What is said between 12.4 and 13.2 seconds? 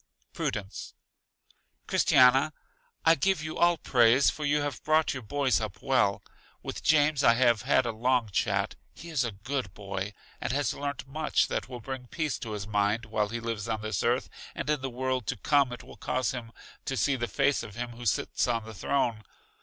his mind,